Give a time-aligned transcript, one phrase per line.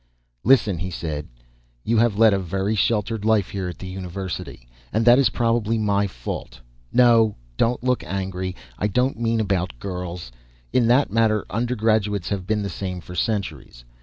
[0.43, 1.27] "Listen," he said.
[1.83, 5.77] "You have led a very sheltered life here at the university, and that is probably
[5.77, 6.59] my fault.
[6.91, 10.31] No, don't look angry, I don't mean about girls.
[10.73, 13.85] In that matter undergraduates have been the same for centuries.